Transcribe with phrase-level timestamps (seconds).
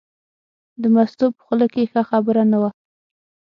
[0.81, 2.69] د مستو په خوله کې ښه خبره نه وه.